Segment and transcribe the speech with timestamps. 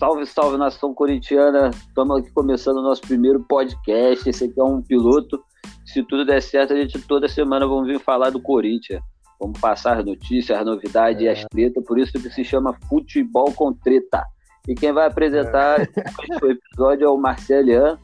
[0.00, 1.68] Salve, salve nação corintiana.
[1.68, 4.26] Estamos aqui começando o nosso primeiro podcast.
[4.26, 5.44] Esse aqui é um piloto.
[5.84, 9.02] Se tudo der certo, a gente toda semana vamos vir falar do Corinthians.
[9.38, 11.84] Vamos passar as notícias, as novidades e as tretas.
[11.84, 14.24] Por isso que se chama Futebol com Treta.
[14.66, 15.80] E quem vai apresentar
[16.42, 17.98] o episódio é o Marcelian.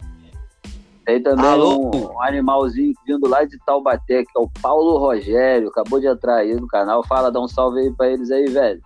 [1.06, 5.70] Tem também um, um, animalzinho vindo lá de Taubaté, que é o Paulo Rogério.
[5.70, 7.02] Acabou de entrar aí no canal.
[7.02, 8.82] Fala, dá um salve aí pra eles aí, velho.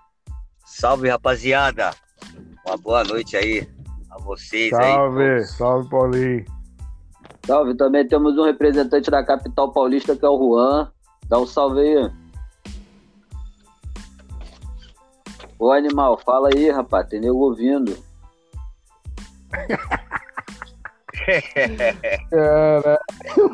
[0.65, 1.91] Salve, rapaziada.
[2.71, 3.69] Uma boa noite aí
[4.09, 4.95] a vocês salve, aí.
[4.95, 6.45] Salve, salve, Paulinho.
[7.45, 10.89] Salve, também temos um representante da capital paulista que é o Juan.
[11.29, 12.13] Dá um salve aí.
[15.59, 17.99] Ô animal, fala aí, rapaz, tem nego ouvindo.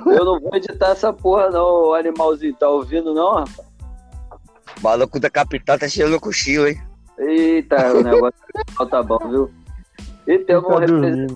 [0.07, 2.55] Eu não vou editar essa porra, não, animalzinho.
[2.55, 3.66] Tá ouvindo, não, rapaz?
[4.79, 6.79] O maluco da capital tá cheirando cochilo, hein?
[7.19, 8.39] Eita, o negócio
[8.91, 9.51] tá bom, viu?
[10.27, 11.35] E temos um representante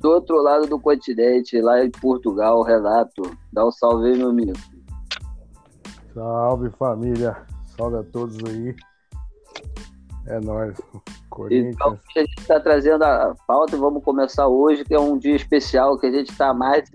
[0.00, 3.22] do outro lado do continente, lá em Portugal, Renato.
[3.52, 4.52] Dá um salve aí, meu amigo.
[6.14, 7.36] Salve, família.
[7.76, 8.74] Salve a todos aí.
[10.26, 10.76] É nóis.
[11.28, 11.74] Corinthians.
[11.74, 15.36] Então, a gente está trazendo a pauta e vamos começar hoje, que é um dia
[15.36, 16.90] especial, que a gente está mais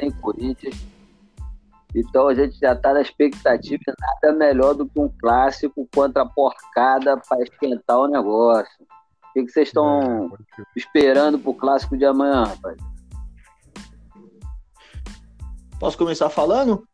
[0.00, 0.91] em Corinthians.
[1.94, 6.22] Então a gente já está na expectativa de nada melhor do que um clássico contra
[6.22, 8.86] a porcada para esquentar o negócio.
[9.30, 12.76] O que, vocês estão é, esperando para o clássico de amanhã, rapaz?
[15.78, 16.86] Posso começar falando?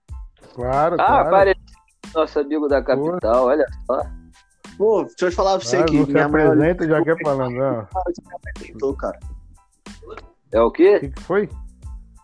[0.55, 1.29] Claro, ah, claro.
[1.29, 1.63] apareceu
[2.15, 3.49] nosso amigo da capital, Pô.
[3.49, 4.03] olha só.
[4.77, 5.99] Pô, deixa eu falar pra você aqui.
[5.99, 7.55] Você apresenta e já quer falando.
[7.55, 8.95] Não.
[8.97, 9.19] cara.
[10.53, 10.97] É o quê?
[10.97, 11.49] O que, que foi?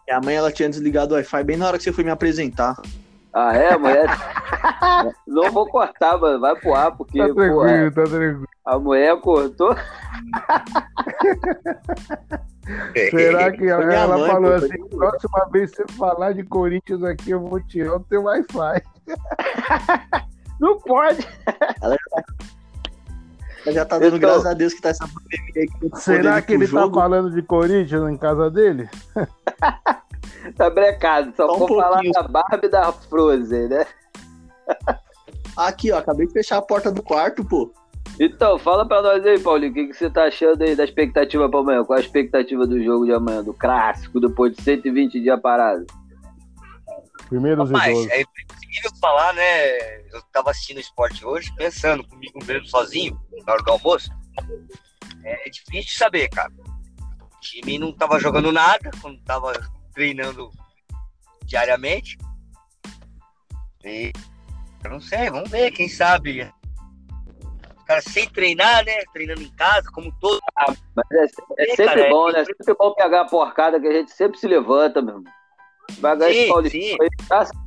[0.06, 2.10] E a mãe ela tinha desligado o Wi-Fi bem na hora que você foi me
[2.10, 2.76] apresentar.
[3.32, 4.06] Ah, é, mulher?
[5.26, 6.38] Não vou cortar, mano.
[6.38, 7.18] Vai pro ar, porque.
[7.18, 7.90] Tá tranquilo, pô, é...
[7.90, 8.46] tá tranquilo.
[8.64, 9.74] A mulher cortou.
[13.10, 17.02] Será que ela, ela mãe, falou pô, assim: próxima vez que você falar de Corinthians
[17.02, 18.80] aqui, eu vou tirar o teu Wi-Fi.
[20.60, 21.26] Não pode.
[21.82, 22.22] Ela já tá,
[23.66, 25.68] ela já tá dando então, graças a Deus que tá essa pandemia aí.
[26.00, 26.94] Será que ele tá jogo?
[26.94, 28.88] tá falando de Corinthians em casa dele?
[30.56, 33.86] Tá brecado, só, só um vou falar da Barbie e da Frozen, né?
[35.56, 37.72] Aqui, ó, acabei de fechar a porta do quarto, pô.
[38.20, 41.48] Então, fala pra nós aí, Paulinho, o que, que você tá achando aí da expectativa
[41.48, 41.84] pra amanhã?
[41.84, 45.84] Qual a expectativa do jogo de amanhã, do clássico, depois de 120 dias parado?
[47.28, 50.02] Primeiros Rapaz, é impossível falar, né?
[50.12, 54.10] Eu tava assistindo esporte hoje, pensando comigo mesmo, sozinho, na hora do almoço.
[55.24, 56.52] É difícil saber, cara.
[57.20, 59.52] O time não tava jogando nada, quando tava
[59.94, 60.50] treinando
[61.44, 62.18] diariamente.
[63.84, 64.12] E
[64.82, 66.50] eu não sei, vamos ver, quem sabe.
[67.80, 69.02] O cara sem treinar, né?
[69.12, 70.40] Treinando em casa, como todo.
[70.56, 71.24] Ah, mas é,
[71.58, 72.32] é sempre cara, bom, é...
[72.32, 72.40] né?
[72.40, 75.32] É sempre bom pegar a porcada que a gente sempre se levanta, meu irmão.
[76.00, 77.08] Vai ganhar esse Paulistão aí.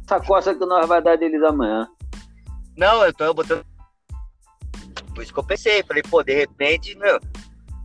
[0.03, 1.87] Essa costa que nós vai dar deles amanhã.
[2.75, 3.65] Não, eu tô botando.
[5.13, 5.83] Por isso que eu pensei.
[5.83, 7.19] Falei, pô, de repente, meu.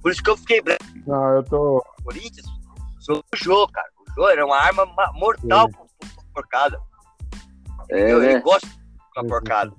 [0.02, 0.84] Por isso que eu fiquei branco.
[1.06, 1.84] Não, eu tô.
[2.02, 2.46] Corinthians,
[2.98, 3.91] sou o Jô, cara.
[4.30, 6.78] Era uma arma mortal por, por porcada.
[7.90, 8.34] É, eu, né?
[8.36, 9.72] eu gosto de uma porcada.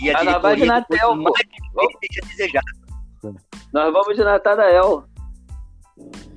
[0.00, 1.32] E a ah, de Natel, pô.
[2.00, 2.62] Deixa desejar.
[3.72, 5.04] Nós vamos de Natanael.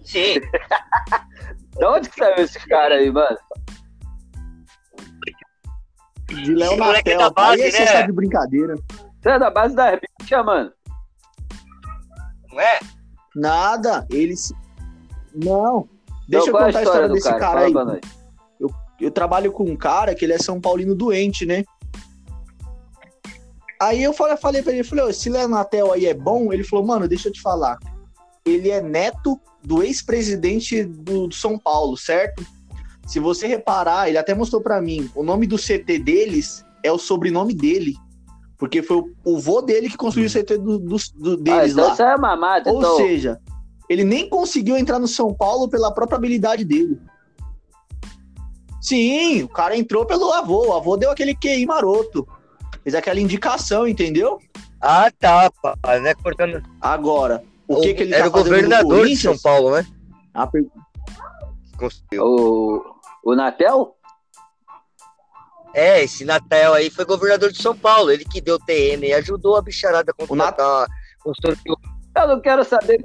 [0.03, 0.35] Sim.
[1.77, 3.37] de onde que saiu esse cara aí, mano?
[6.27, 7.17] De Léo Natel.
[7.17, 7.77] Da base, aí né?
[7.77, 8.75] você tá de brincadeira.
[9.21, 10.71] Você é da base da bicha, mano?
[12.51, 12.79] Não é?
[13.35, 14.05] Nada.
[14.11, 14.53] Eles.
[15.33, 15.87] Não.
[16.28, 18.01] Deixa eu contar a história, a história desse cara, cara aí.
[18.59, 18.69] Eu,
[19.00, 21.63] eu trabalho com um cara que ele é São Paulino doente, né?
[23.81, 26.53] Aí eu falei, falei pra ele, falei, esse Léo Natel aí é bom?
[26.53, 27.78] Ele falou, mano, deixa eu te falar.
[28.45, 32.45] Ele é neto do ex-presidente do, do São Paulo, certo?
[33.05, 36.97] Se você reparar, ele até mostrou para mim, o nome do CT deles é o
[36.97, 37.96] sobrenome dele.
[38.58, 41.67] Porque foi o, o vô dele que construiu o CT do, do, do deles ah,
[41.67, 41.93] então lá.
[41.93, 42.96] Isso é mamado, Ou então...
[42.96, 43.41] seja,
[43.93, 46.99] ele nem conseguiu entrar no São Paulo pela própria habilidade dele.
[48.81, 50.67] Sim, o cara entrou pelo avô.
[50.67, 52.28] O avô deu aquele QI maroto.
[52.84, 54.40] Fez aquela indicação, entendeu?
[54.81, 55.49] Ah, tá,
[55.81, 56.13] pai, né?
[56.16, 56.61] Cortando.
[56.81, 59.85] Agora, o que, que ele Era tá o governador de São Paulo, né?
[60.34, 60.66] A per...
[62.19, 62.81] O,
[63.23, 63.96] o Natel?
[65.73, 68.11] É, esse Natel aí foi governador de São Paulo.
[68.11, 70.87] Ele que deu TM e ajudou a bicharada a contratar
[72.16, 73.01] Eu não quero saber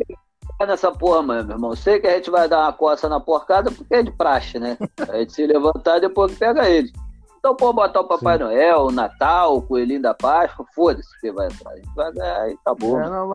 [0.66, 1.76] nessa porra, mano, meu irmão.
[1.76, 4.76] Sei que a gente vai dar uma coça na porcada porque é de praxe, né?
[5.08, 6.93] A gente se levantar depois que pega ele.
[7.38, 8.44] Então pode botar o Papai Sim.
[8.44, 11.70] Noel, o Natal, o Coelhinho da Páscoa, foda-se que vai entrar.
[11.70, 13.00] A gente vai ganhar e acabou.
[13.00, 13.34] É, não, não,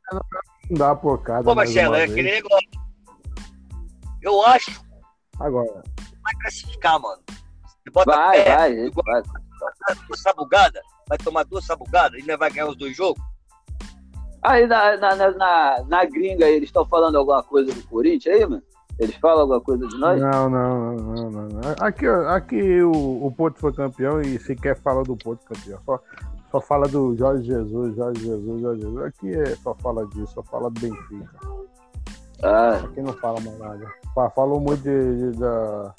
[0.69, 1.43] não dá por cada.
[1.43, 2.69] Pô, Marcelo, é aquele negócio.
[4.21, 4.83] Eu acho.
[5.39, 5.83] Agora.
[6.21, 7.21] Vai classificar, mano.
[8.05, 9.23] vai, pé, vai, vai.
[10.07, 13.21] Duas sabugadas, vai tomar duas sabugadas e vai ganhar os dois jogos.
[14.43, 18.63] Aí na, na, na, na gringa eles estão falando alguma coisa do Corinthians aí, mano?
[18.99, 20.21] Eles falam alguma coisa de nós?
[20.21, 21.47] Não, não, não, não.
[21.47, 21.61] não.
[21.79, 25.79] Aqui, aqui o, o Porto foi campeão e sequer fala do Porto campeão.
[25.85, 25.99] Só,
[26.51, 29.05] só fala do Jorge Jesus, Jorge Jesus, Jorge Jesus.
[29.05, 31.39] Aqui é, só fala disso, só fala do Benfica.
[32.43, 32.81] Ah.
[32.83, 33.87] Aqui não fala mais nada.
[34.35, 35.93] Falou muito de, de da.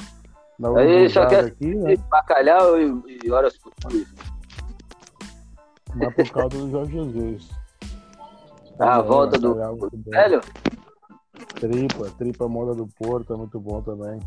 [0.59, 1.97] da Aí só quer aqui, né?
[2.09, 4.07] bacalhau e, e horas futuras.
[5.97, 7.64] Mas por causa do Jorge Jesus.
[8.79, 9.55] Ah, a volta do,
[10.07, 10.41] velho?
[11.61, 14.21] Tripa, tripa moda do Porto, é muito bom também.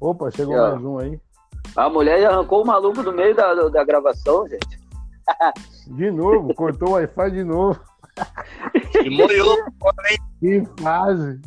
[0.00, 1.20] Opa, chegou mais um aí.
[1.76, 4.78] A mulher arrancou o maluco do meio da, da gravação, gente.
[5.88, 7.80] De novo, cortou o Wi-Fi de novo.
[9.02, 9.56] E molhou,
[10.40, 11.40] Que fase.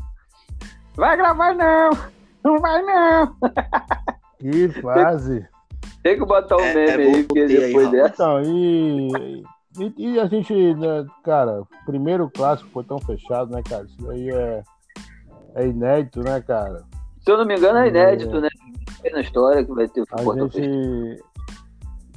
[0.96, 1.90] Vai gravar não.
[2.44, 3.36] Não vai não.
[4.40, 5.48] Que fase.
[6.04, 8.14] Tem que botar um é, meme é aí, porque depois aí, dessa.
[8.14, 9.44] Então, e
[9.80, 13.86] e, e, a gente, né, cara, primeiro clássico portão fechado, né, cara?
[13.86, 14.64] Isso daí é,
[15.56, 16.84] é inédito, né, cara?
[17.22, 18.42] Se eu não me engano, é inédito, é...
[18.42, 18.50] né?
[19.12, 21.24] Na história que vai ter a portão gente...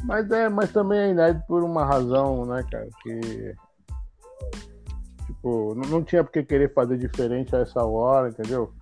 [0.05, 2.89] Mas, é, mas também é inédito por uma razão, né, cara?
[3.03, 3.55] Que.
[5.27, 8.73] Tipo, não, não tinha porque querer fazer diferente a essa hora, entendeu?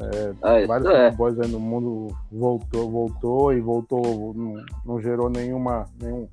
[0.00, 1.06] É, ah, vários é.
[1.06, 6.28] futebols aí no mundo voltou, voltou e voltou, não, não gerou nenhuma, nenhum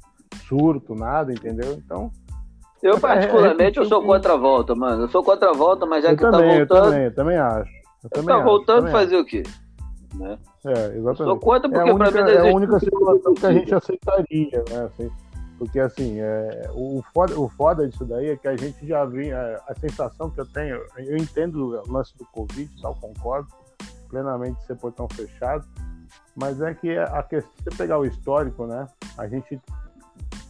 [0.47, 1.73] surto, nada, entendeu?
[1.73, 2.11] Então.
[2.81, 5.03] Eu, particularmente, é, é, eu sou contra a volta, mano.
[5.03, 6.77] Eu sou contra a volta, mas já eu que também, tá voltando.
[6.77, 7.71] Eu também, eu também acho.
[8.03, 9.23] Eu também tá acho, voltando fazer acho.
[9.23, 9.43] o quê?
[10.15, 10.37] Né?
[10.65, 11.07] É, exatamente.
[11.07, 13.53] Eu sou contra porque é a única, pra mim é a única situação que a
[13.53, 14.85] gente aceitaria, né?
[14.85, 15.11] Assim,
[15.57, 19.35] porque assim, é, o, foda, o foda disso daí é que a gente já vinha.
[19.35, 23.47] É, a sensação que eu tenho, eu entendo o lance do Covid e tal, concordo
[24.09, 25.65] plenamente ser portão fechado,
[26.35, 28.87] mas é que a questão, se você pegar o histórico, né?
[29.17, 29.59] A gente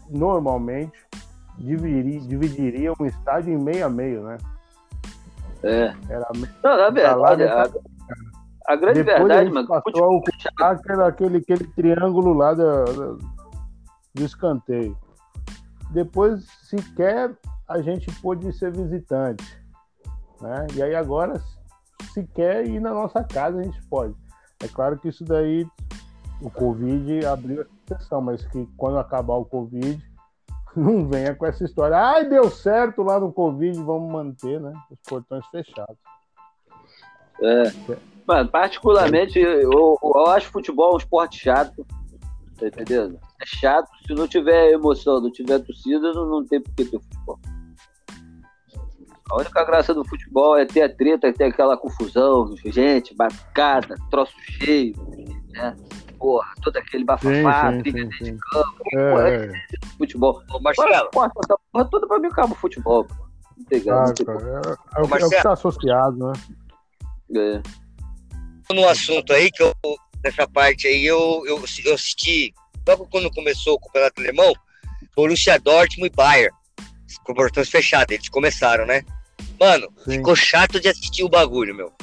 [0.10, 0.94] normalmente
[1.58, 4.38] dividiria, dividiria um estádio em meio a meio, né?
[5.64, 5.94] É.
[6.10, 6.28] Era
[6.64, 7.70] Não, na verdade, a,
[8.68, 9.68] a, grande Depois verdade, mano.
[9.68, 10.24] Passou
[10.60, 13.18] aquele, aquele, aquele triângulo lá do,
[14.14, 14.98] do escanteio.
[15.92, 17.36] Depois, sequer
[17.68, 19.60] a gente pôde ser visitante.
[20.42, 20.68] Né?
[20.76, 21.42] E aí agora,
[22.14, 24.14] se quer ir na nossa casa, a gente pode.
[24.62, 25.66] É claro que isso daí
[26.42, 30.02] o Covid abriu exceção, mas que quando acabar o Covid,
[30.76, 31.98] não venha com essa história.
[31.98, 34.74] Ai, deu certo lá no Covid, vamos manter, né?
[34.92, 35.98] Os portões fechados.
[37.42, 37.72] É.
[38.28, 41.86] Mano, particularmente, eu, eu acho futebol um esporte chato.
[42.58, 43.20] Tá entendendo?
[43.42, 43.90] É chato.
[44.08, 47.40] Se não tiver emoção, não tiver torcida, não, não tem por que ter futebol.
[49.30, 54.36] A única graça do futebol é ter a treta, ter aquela confusão, gente, bacana, troço
[54.40, 54.96] cheio,
[55.50, 55.76] né?
[56.16, 58.84] Porra, todo aquele bafafá, sim, briga dentro de campo.
[58.94, 59.52] É, porra, é.
[59.98, 60.44] futebol.
[60.52, 61.10] Ô, Marcelo.
[61.12, 63.08] Porra, essa porra toda pra mim acaba o futebol.
[63.90, 64.32] Ah, tipo...
[64.32, 66.34] é, é, o, é o que tá associado, né?
[67.36, 68.74] É.
[68.74, 69.74] No assunto aí, que eu,
[70.24, 72.54] nessa parte aí, eu, eu, eu assisti,
[72.88, 74.54] logo quando começou o Campeonato Alemão,
[75.16, 76.56] Borussia Dortmund e Bayern,
[77.24, 79.04] com portões fechados, eles começaram, né?
[79.60, 80.18] Mano, Sim.
[80.18, 81.94] ficou chato de assistir o bagulho, meu.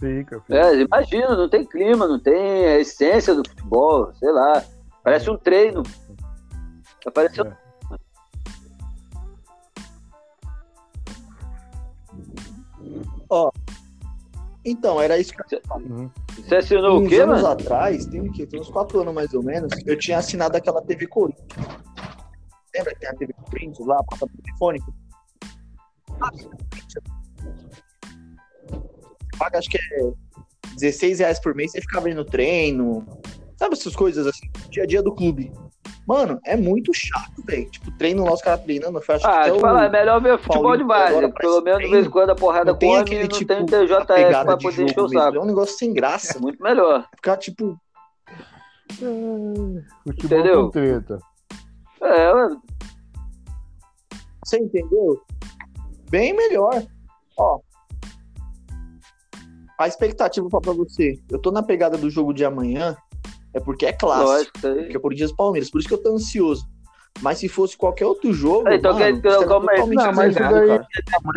[0.00, 0.56] Fica, fica.
[0.56, 4.64] É, imagina, não tem clima, não tem a essência do futebol, sei lá.
[5.02, 5.82] Parece um treino.
[7.04, 7.46] Apareceu.
[7.46, 7.56] É.
[13.30, 13.50] Ó,
[14.64, 16.10] então, era isso que eu uhum.
[16.36, 17.54] Você assinou o quê, anos mano?
[17.54, 18.46] atrás, tem o quê?
[18.46, 21.48] Tem uns quatro anos mais ou menos, eu tinha assinado aquela TV Corinthians.
[22.74, 24.94] Lembra que tem a TV Corinthians lá, passa telefônico?
[26.20, 26.30] Ah,
[29.38, 30.12] paga acho que é
[30.74, 33.06] 16 reais por mês, você ficava vendo treino,
[33.56, 35.52] sabe essas coisas assim, dia a dia do clube.
[36.06, 37.70] Mano, é muito chato, velho.
[37.70, 38.98] Tipo, treino lá, os caras treinando.
[38.98, 41.32] Eu acho ah, que te falar, é melhor ver futebol de base.
[41.32, 43.66] Pelo menos de vez em quando a porrada não tem come aquele, não tipo, tem
[43.66, 45.36] TJF pra poder encher o saco.
[45.36, 46.38] É um negócio sem graça.
[46.38, 47.06] É muito melhor.
[47.14, 47.78] Ficar, tipo...
[48.90, 50.64] É, futebol Entendeu?
[50.64, 51.18] com treta.
[52.00, 52.62] É, mano.
[54.46, 55.20] Você entendeu?
[56.10, 56.82] Bem melhor.
[57.36, 57.60] Ó,
[59.78, 61.18] a expectativa para você.
[61.30, 62.96] Eu tô na pegada do jogo de amanhã,
[63.54, 64.30] é porque é clássico.
[64.30, 65.70] Lógico, porque é Corinthians Palmeiras.
[65.70, 66.66] Por isso que eu tô ansioso.
[67.20, 68.68] Mas se fosse qualquer outro jogo.
[68.68, 69.94] então, mano, que, calma aí.
[69.94, 70.68] Não, mas isso daí.
[70.68, 70.86] Cara.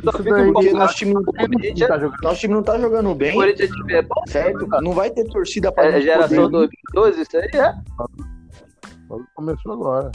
[0.03, 3.33] Isso daí porque nosso time, não, tá jogando, nosso time não tá jogando bem.
[3.33, 4.67] Corinthians é bom, certo?
[4.81, 7.73] Não vai ter torcida pra É geração 2012, isso aí é.
[9.35, 10.11] Começou agora.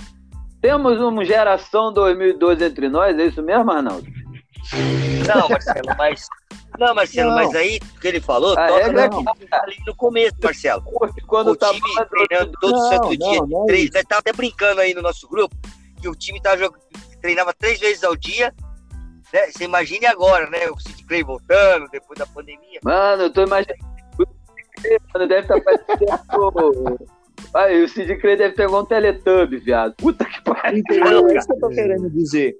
[0.61, 4.06] Temos uma geração 2012 entre nós, é isso mesmo, Arnaldo?
[5.26, 6.26] Não, Marcelo, mas.
[6.78, 7.37] Não, Marcelo, Não.
[7.37, 10.82] mas aí o que ele falou, A toca é no- ali no começo, Marcelo.
[11.26, 14.20] Quando o tá time treinando todo Não, santo não, dia, não é três, nós tava
[14.20, 15.54] até brincando aí no nosso grupo,
[16.00, 16.82] que o time tava jogando,
[17.20, 18.52] treinava três vezes ao dia.
[19.32, 19.46] Né?
[19.50, 20.68] Você imagine agora, né?
[20.70, 22.78] O Sid Clay voltando depois da pandemia.
[22.85, 23.80] Mano, eu tô imaginando.
[25.14, 26.99] Mano, deve estar parecendo.
[27.54, 29.94] Aí, o Sid Clay deve pegar um Teletubby, viado.
[29.96, 30.78] Puta que pariu.
[30.80, 31.28] Entendeu?
[31.28, 32.56] É isso que eu tô querendo dizer.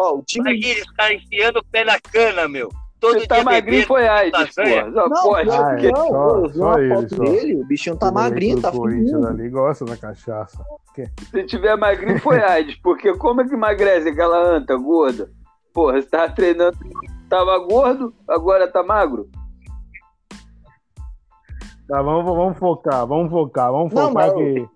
[0.00, 0.50] Ó, o time.
[0.52, 2.68] Eles caras enfiando o pé na cana, meu.
[2.98, 4.90] Todo Você tá dia magrinho foi AIDS, porra.
[4.90, 5.50] Não, pode.
[5.50, 7.22] Ah, é, não, só- eu só ele, foto só.
[7.24, 9.26] dele, o bichinho tá magrinho, tá O Corinthians fininho.
[9.28, 10.62] ali gosta da cachaça.
[11.30, 15.30] Se tiver magrinho foi AIDS, porque como é que emagrece aquela anta gorda?
[15.72, 16.76] Porra, você tava treinando,
[17.28, 19.30] tava gordo, agora tá magro?
[21.88, 24.68] Tá, vamos, vamos focar, vamos focar, vamos Não, focar mas- que.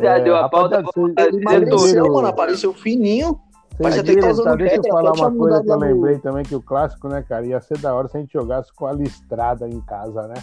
[0.00, 3.40] Já deu a pauta, Ele emagreceu, mano, apareceu fininho.
[3.82, 6.18] Parece até que tá usando deixa eu falar uma coisa que eu mudado no- lembrei
[6.18, 8.86] também, que o clássico, né, cara, ia ser da hora se a gente jogasse com
[8.86, 10.34] a listrada em casa, né?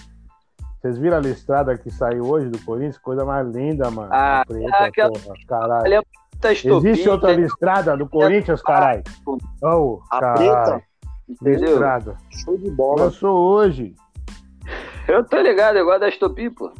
[0.81, 2.97] Vocês viram a listrada que saiu hoje do Corinthians?
[2.97, 4.09] Coisa mais linda, mano.
[4.11, 6.03] Ah, preta, aquela- porra, caralho.
[6.39, 7.41] Tá estopim, Existe outra né?
[7.41, 9.01] listrada do Corinthians, caralho?
[9.63, 10.81] Oh, A caralho.
[11.27, 11.69] Entendeu?
[11.71, 12.15] Listrada.
[12.29, 13.05] Show de bola.
[13.05, 13.95] Lançou hoje.
[15.07, 16.71] Eu tô ligado, eu gosto da estopim, pô.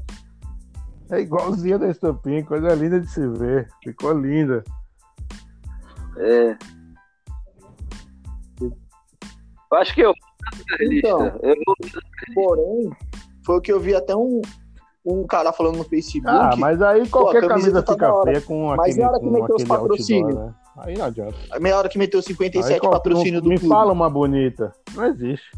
[1.10, 3.68] É igualzinha da Estopim, coisa linda de se ver.
[3.84, 4.62] Ficou linda.
[6.20, 6.58] É.
[9.72, 10.14] Eu acho que eu.
[10.82, 11.26] Então.
[11.42, 11.56] Eu,
[12.34, 12.90] Porém,
[13.46, 14.42] foi o que eu vi até um,
[15.06, 16.28] um cara falando no Facebook.
[16.30, 19.20] Ah, mas aí qualquer a camiseta camisa tá fica feia com Mas aquele, na hora
[19.20, 20.36] que com meteu os patrocínios?
[20.36, 20.54] né?
[20.78, 21.36] Aí não adianta.
[21.52, 23.74] A meia hora que meteu Aí 57 qual- patrocínio do Me clube.
[23.74, 24.72] fala uma bonita.
[24.96, 25.50] Não existe.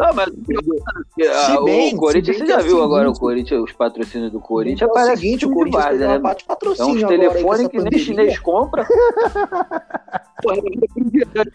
[0.00, 3.02] Não, mas Se ah, bem- o Corinthians, se bem você já é o viu agora
[3.02, 4.82] o seguinte- Corinthians, os patrocínios do Corinthians?
[4.82, 6.18] é o Aparece seguinte, o tudo Corinthians demais, teve né?
[6.20, 8.86] parte de É patrocínio uns telefones que nem chinês compra.
[10.42, 10.56] Porra,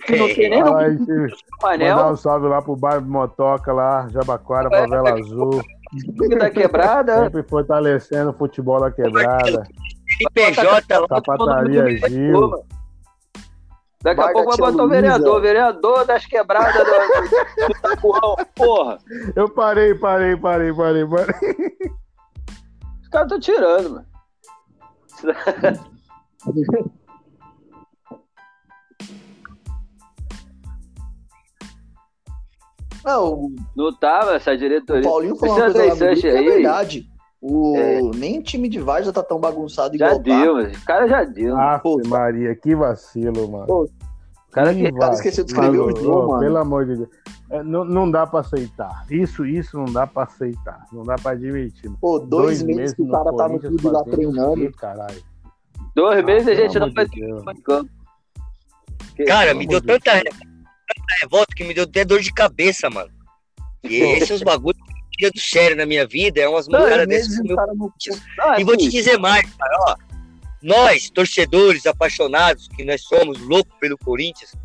[0.06, 0.64] que não tem nem
[1.90, 5.62] mandar um salve lá pro bairro Motoca lá, Jabaquara, Favela Azul.
[6.20, 7.24] que tá quebrada.
[7.24, 9.64] Sempre fortalecendo o futebol da quebrada.
[10.34, 11.08] PJ lá.
[11.08, 12.64] Sapataria Gil.
[14.06, 18.46] Daqui a pouco vai botar o vereador, vereador das quebradas do, do.
[18.54, 19.00] Porra,
[19.36, 21.36] Eu parei, parei, parei, parei, parei.
[23.02, 24.06] os caras estão tirando, mano.
[33.04, 35.02] Não, o Não tava essa diretoria.
[35.02, 37.10] Paulinho falou uma coisa Sanches é aí, verdade.
[37.48, 37.78] O...
[37.78, 38.02] É.
[38.02, 40.80] Nem time de Várzea tá tão bagunçado já igual deu, tá.
[40.80, 41.56] o cara já deu.
[41.84, 43.68] Pô, Maria, que vacilo, mano.
[43.68, 46.40] Pô, o cara que Que esqueceu de escrever o jogo, mano.
[46.40, 47.10] Pelo amor de Deus.
[47.52, 49.06] É, não, não dá pra aceitar.
[49.12, 50.88] Isso, isso não dá pra aceitar.
[50.92, 51.92] Não dá pra admitir.
[52.02, 54.72] Pô, dois, meses que o cara tá no clube lá treinando.
[54.72, 55.22] Caralho.
[55.96, 57.92] dois meses a Ah, gente não em campo.
[59.16, 60.34] Que- Cara, me deu de tanta, tanta
[61.22, 63.12] revolta que me deu até dor de cabeça, mano.
[63.84, 64.80] E esses bagulhos
[65.16, 67.94] tira do sério na minha vida é umas mulheres dessas meu no
[68.38, 69.96] Não, E vou te assim, dizer mais, cara, ó.
[70.62, 74.56] Nós, torcedores apaixonados, que nós somos loucos pelo Corinthians,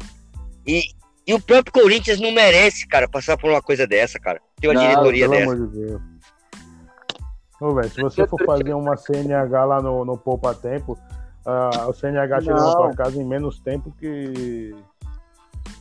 [0.67, 0.83] e,
[1.27, 4.41] e o próprio Corinthians não merece, cara, passar por uma coisa dessa, cara.
[4.61, 5.53] Ter uma Não, diretoria Pelo dessa.
[5.53, 6.03] amor de Deus.
[7.61, 10.99] Ô, velho, se você for fazer uma CNH lá no, no Poupa Tempo,
[11.45, 14.75] ah, o CNH chega na sua casa em menos tempo que,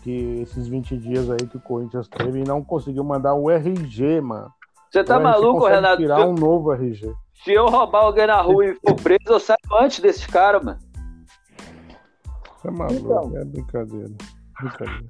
[0.03, 4.19] que esses 20 dias aí que o Corinthians teve e não conseguiu mandar o RG,
[4.21, 4.51] mano.
[4.91, 5.97] Você tá maluco, Renato?
[5.97, 7.13] tirar um novo RG.
[7.43, 10.79] Se eu roubar alguém na rua e for preso, eu saio antes desses caras, mano.
[12.57, 13.37] Você é maluco, Então.
[13.37, 14.09] é brincadeira.
[14.59, 15.05] Brincadeira.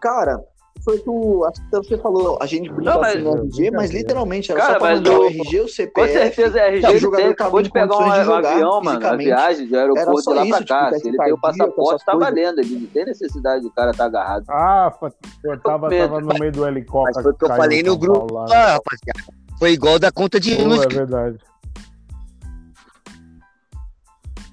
[0.00, 0.38] Cara,
[0.86, 1.44] foi tu.
[1.44, 4.60] Acho que você falou, a gente brinca Não, mas- assim no RG, mas literalmente era
[4.60, 6.12] Cara, só pra mandar o RG, o Com CPF.
[6.12, 9.06] certeza é RG Não, o jogador tem, acabou de pegar um, de jogar avião, mano,
[9.06, 10.86] a viagem do aeroporto Era de só lá pra isso, cá.
[10.86, 12.28] tipo, Se ele tem o passaporte, tá coisas.
[12.30, 12.58] valendo.
[12.60, 14.44] Ele não tem necessidade do cara tá agarrado.
[14.48, 14.92] Ah,
[15.44, 17.14] eu tava, Pedro, tava no meio do helicóptero.
[17.16, 18.44] Mas foi o que eu falei no grupo, lá.
[18.48, 19.34] Ah, rapaziada.
[19.58, 20.82] Foi igual da conta de luz.
[20.82, 21.38] é verdade.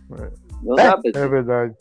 [0.09, 1.75] Pra É verdade.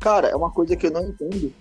[0.00, 1.52] Cara, é uma coisa que eu não entendo.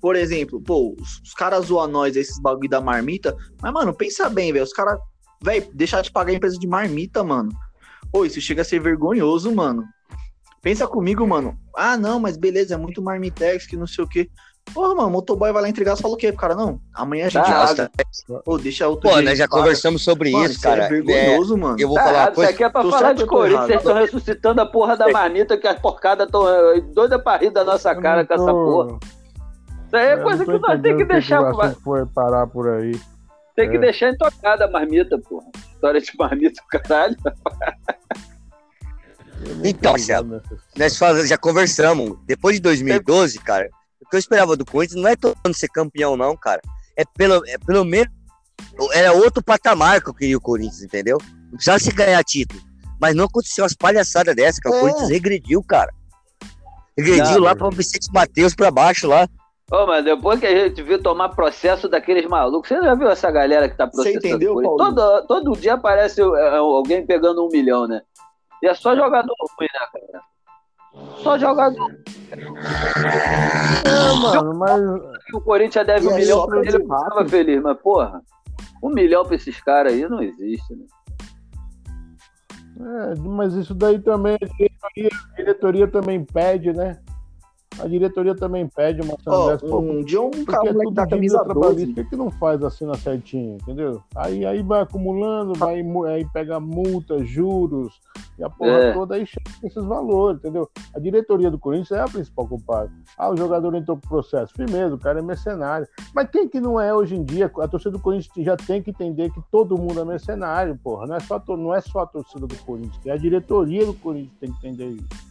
[0.00, 3.36] Por exemplo, pô, os, os caras zoam nós, esses bagulho da marmita.
[3.60, 4.64] Mas, mano, pensa bem, velho.
[4.64, 4.98] Os caras,
[5.42, 7.50] velho, deixar de pagar a empresa de marmita, mano.
[8.12, 9.84] Pô, isso chega a ser vergonhoso, mano.
[10.62, 11.58] Pensa comigo, mano.
[11.74, 14.28] Ah, não, mas beleza, é muito marmitex, que não sei o quê.
[14.74, 16.54] Porra, mano, o motoboy vai lá entregar, você fala o quê pro cara?
[16.54, 17.90] Não, amanhã a gente Tá, paga.
[18.44, 19.62] Pô, deixa outro Pô, dia, nós já paga.
[19.62, 20.84] conversamos sobre Mano, isso, cara.
[20.84, 21.76] É vergonhoso, mano.
[21.78, 22.50] eu vou Tá falar errado, coisa.
[22.50, 23.66] Isso aqui é pra Tô falar de tô Corinthians.
[23.66, 26.44] Vocês estão ressuscitando a porra da marmita que as porcadas estão
[26.92, 28.98] doida pra rir da nossa cara com essa porra.
[29.86, 31.40] Isso aí é Eu coisa que tô nós tem que deixar.
[31.42, 32.98] o assunto foi parar por aí.
[33.56, 33.80] Tem que É.
[33.80, 35.46] deixar intocada a marmita, porra.
[35.74, 37.16] História de marmita, caralho.
[39.64, 42.16] Então, tô Marcelo, nessas- Nós faz- já conversamos.
[42.26, 43.68] Depois de 2012, cara,
[44.00, 46.60] o que eu esperava do Corinthians não é todo ano ser campeão, não, cara.
[46.96, 48.08] É pelo, é pelo menos.
[48.92, 51.18] Era outro patamar que eu queria o Corinthians, entendeu?
[51.44, 52.60] Não precisava se ganhar título.
[53.00, 54.70] Mas não aconteceu umas palhaçadas dessas, que É.
[54.70, 55.92] o Corinthians regrediu, cara.
[56.96, 59.28] Regrediu Não, lá mas- pra Vicente Matheus pra baixo lá.
[59.70, 63.30] Ô, mas depois que a gente viu tomar processo daqueles malucos, você já viu essa
[63.30, 64.26] galera que tá processando?
[64.26, 64.76] entendeu, por isso?
[64.76, 64.94] Paulo?
[64.94, 68.00] Todo, todo dia aparece é, alguém pegando um milhão, né?
[68.62, 70.22] E é só jogador ruim, né, cara?
[71.22, 71.90] Só jogador.
[73.84, 74.80] É, mano, mas
[75.34, 78.22] O Corinthians deve E um é milhão pra ele, eu tava feliz, mas porra,
[78.82, 80.84] um milhão pra esses caras aí não existe, né?
[82.80, 86.98] É, mas isso daí também, a diretoria, a diretoria também pede, né?
[87.80, 91.06] A diretoria também pede uma dessa, pô, um dia um cara porque é moleque da
[91.06, 91.86] camisa trabalhista, 12.
[91.86, 94.02] por que, que não faz assim certinho, entendeu?
[94.16, 98.00] Aí, aí vai acumulando, vai, mu- aí pega multa, juros,
[98.38, 98.92] e a porra É.
[98.92, 100.68] toda aí chega esses valores, entendeu?
[100.94, 102.90] A diretoria do Corinthians é a principal culpada.
[103.16, 104.52] Ah, o jogador entrou pro processo.
[104.54, 105.86] Firmeza, o cara é mercenário.
[106.14, 107.50] Mas quem que não é hoje em dia?
[107.60, 111.06] A torcida do Corinthians já tem que entender que todo mundo é mercenário, porra.
[111.06, 114.32] Não é só, não é só a torcida do Corinthians, é a diretoria do Corinthians
[114.34, 115.28] que tem que entender isso.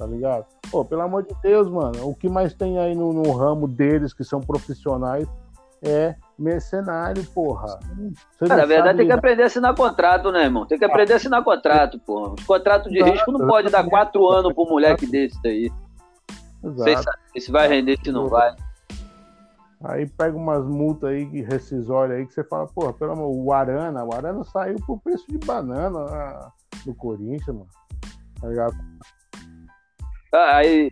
[0.00, 0.46] Tá ligado?
[0.70, 2.08] Pô, pelo amor de Deus, mano.
[2.08, 5.28] O que mais tem aí no, no ramo deles, que são profissionais,
[5.82, 7.78] é mercenário, porra.
[8.30, 10.64] Você Cara, na verdade tem que aprender a assinar contrato, né, irmão?
[10.64, 12.32] Tem que aprender a assinar contrato, porra.
[12.32, 15.70] Os contratos de risco não pode dar quatro anos um moleque desse aí.
[16.62, 17.18] Vocês Exato.
[17.38, 18.56] se vai render, se não vai.
[19.84, 24.02] Aí pega umas multas aí rescisórias aí que você fala, porra, pelo amor, o Arana,
[24.02, 26.50] o Arana saiu por preço de banana
[26.86, 27.68] do Corinthians, mano.
[28.40, 28.74] Tá ligado?
[30.32, 30.90] Ah, Aí,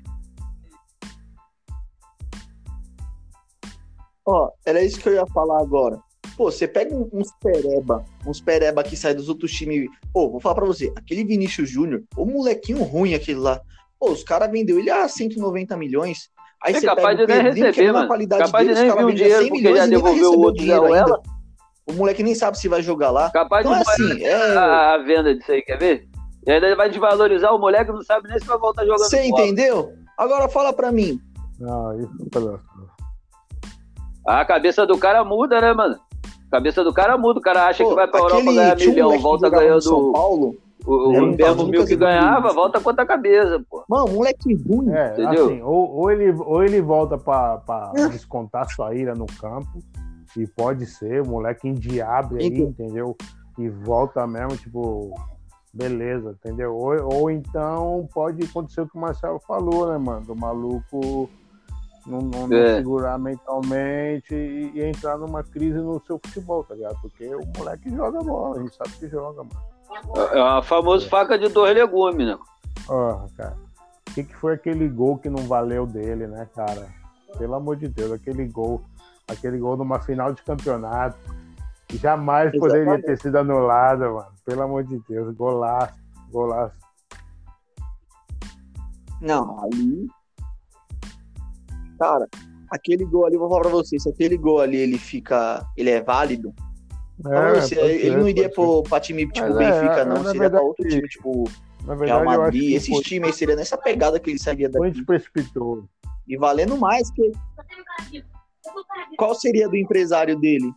[4.27, 5.99] Ó, era isso que eu ia falar agora.
[6.37, 9.89] Pô, você pega um- uns pereba, uns pereba que sai dos outros times.
[10.13, 13.59] Pô, vou falar pra você, aquele Vinícius Júnior, o molequinho ruim aquele lá.
[13.99, 16.29] Pô, os caras vendeu ele a 190 milhões.
[16.63, 18.07] Aí É você capaz pega de nem Pedrinho, que receber, é mano.
[18.07, 19.89] qualidade Capaz de dele, nem os caras vir o dinheiro 100 porque milhões já e
[19.89, 20.91] nem devolveu o receber outro.
[20.91, 21.23] Uela.
[21.87, 23.31] O moleque nem sabe se vai jogar lá.
[23.31, 26.08] capaz Então, de assim, é- a, a venda disso aí, quer ver?
[26.49, 29.93] E ainda vai desvalorizar o moleque, não sabe nem se vai voltar jogando Você entendeu?
[30.17, 31.21] Agora fala pra mim.
[31.61, 32.65] Não, isso é palhaço.
[34.27, 35.99] A cabeça do cara muda, né, mano?
[36.47, 37.39] A cabeça do cara muda.
[37.39, 40.57] O cara acha Pô, que vai pra Europa ganhar milhão, volta no São ganhando Paulo.
[40.87, 43.85] o, o mesmo mil que ganhava, volta com outra cabeça, pô.
[43.87, 44.91] Mano, moleque ruim.
[44.91, 45.45] É, Entendeu?
[45.45, 49.83] assim, ou, ou ele, ou ele volta pra, pra descontar sua ira no campo,
[50.35, 53.15] e pode ser, o moleque endiabre aí, entendeu?
[53.59, 55.13] E volta mesmo, tipo,
[55.73, 56.75] beleza, entendeu?
[56.75, 60.27] Ou, ou então pode acontecer o que o Marcelo falou, né, mano?
[60.27, 61.29] Do maluco
[62.07, 62.77] não, não, não É.
[62.77, 66.97] segurar mentalmente e, e entrar numa crise no seu futebol, tá ligado?
[67.03, 69.79] Porque o moleque joga bola, a gente sabe que joga, mano.
[70.33, 72.39] É a famosa faca de dois legumes, né?
[72.87, 73.57] Porra, cara.
[74.09, 76.89] O que, que foi aquele gol que não valeu dele, né, cara?
[77.37, 78.83] Pelo amor de Deus, aquele gol,
[79.29, 81.19] aquele gol numa final de campeonato.
[81.93, 83.07] Jamais poderia Exatamente.
[83.07, 84.38] ter sido anulado, mano.
[84.49, 86.79] Pelo amor de Deus, golaço, golaço.
[89.21, 90.09] Não, ali.
[91.99, 92.27] Cara,
[92.71, 95.63] aquele gol ali, vou falar pra você, se aquele gol ali ele fica.
[95.77, 96.55] ele é válido,
[97.23, 100.05] pra você, pode ele ser, não iria pro, pra time tipo Mas é, Benfica, é,
[100.07, 100.17] não.
[100.17, 101.45] Seria verdade, pra outro time, tipo.
[101.85, 102.73] Na Real verdade, eu acho Madrid.
[102.73, 104.79] Esses foi, times aí seria nessa pegada que ele sairia o daqui.
[104.79, 105.85] Corinthians precipitou.
[106.27, 107.33] E valendo mais que.
[109.19, 110.73] Qual seria do empresário dele?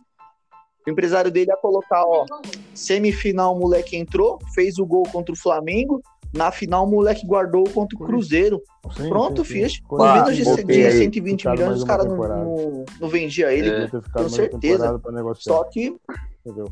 [0.86, 2.26] O empresário dele ia colocar, ó,
[2.74, 6.02] semifinal o moleque entrou, fez o gol contra o Flamengo,
[6.34, 8.60] na final o moleque guardou contra o Cruzeiro.
[8.96, 9.64] Sim, Pronto, sim.
[9.86, 13.68] Com menos de, de aí, 120 ficado milhões, os caras não, não, não vendiam ele.
[13.68, 13.88] É.
[14.12, 15.00] Com certeza.
[15.36, 15.94] Só que,
[16.44, 16.66] entendeu?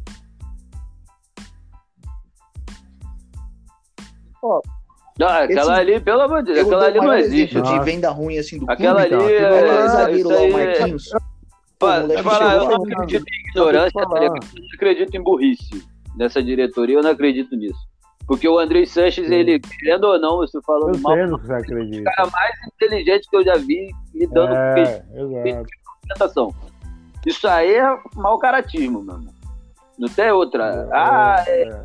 [5.18, 7.60] Não, aquela Esse- ali, pelo amor de Deus, eu aquela ali não existe.
[7.60, 9.22] de venda ruim assim do Aquela clube.
[9.24, 9.58] Ali Igual é.
[9.58, 11.10] aquele lá- zagueiro lá, o Marquinhos.
[11.80, 14.44] Eu falar, eu não acredito em ignorância, tá ligado?
[14.56, 17.90] eu não acredito em burrice dessa diretoria, eu não acredito nisso.
[18.26, 19.34] Porque o André Sanches, Sim.
[19.34, 23.36] ele, querendo ou não, você Eu falando mal, sei é o cara mais inteligente que
[23.36, 25.04] eu já vi me dando É,
[26.04, 26.54] apresentação.
[27.26, 29.26] Isso aí é mau caratismo, mano.
[29.98, 30.88] Não tem outra.
[30.92, 31.82] Ah, é, é.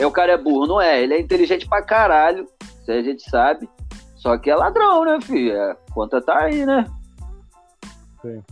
[0.00, 0.66] é, o cara é burro.
[0.66, 2.46] Não é, ele é inteligente pra caralho.
[2.80, 3.68] Isso aí a gente sabe.
[4.16, 5.58] Só que é ladrão, né, filho?
[5.60, 6.86] A conta tá aí, né?
[8.20, 8.42] Sim.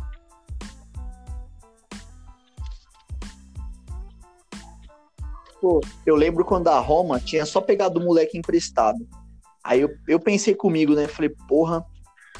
[5.60, 8.98] Pô, eu lembro quando a Roma tinha só pegado o moleque emprestado.
[9.62, 11.06] Aí eu, eu pensei comigo, né?
[11.06, 11.84] Falei, porra,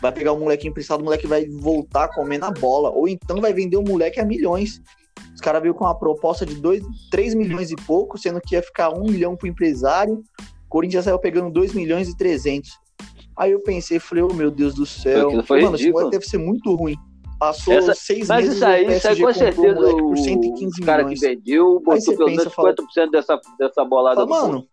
[0.01, 2.91] vai pegar o moleque emprestado, o moleque vai voltar comendo a bola.
[2.91, 4.81] Ou então vai vender o moleque a milhões.
[5.35, 8.63] Os caras veio com uma proposta de 2, 3 milhões e pouco, sendo que ia
[8.63, 10.23] ficar 1 milhão pro empresário.
[10.41, 12.71] O Corinthians saiu pegando 2 milhões e 300.
[13.37, 15.31] Aí eu pensei, falei, oh meu Deus do céu.
[15.31, 15.93] Mano, esse ridículo.
[15.93, 16.97] moleque deve ser muito ruim.
[17.41, 20.17] Passou Essa- seis Mas meses isso aí, isso aí com o certeza moleque por o
[20.19, 21.21] 115 cara que milhões.
[21.23, 24.69] vendeu Aí botou você pelo pensa, menos fala- 50% dessa, dessa bolada Fala, mano,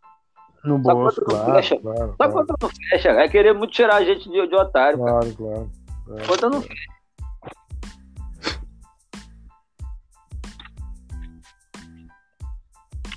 [0.66, 1.80] No bolso, quanto não claro, fecha?
[1.80, 3.14] claro, Sabe claro, quanto não fecha?
[3.14, 5.12] Vai querer muito tirar a gente de, de otário, cara.
[5.12, 5.72] claro, claro.
[6.20, 6.26] É.
[6.28, 6.84] Quanto não fecha.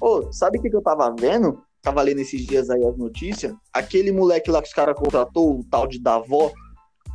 [0.00, 1.62] Ô, sabe o que, que eu tava vendo?
[1.82, 3.54] Tava lendo esses dias aí as notícias.
[3.72, 6.50] Aquele moleque lá que os caras contratou, o tal de Davó,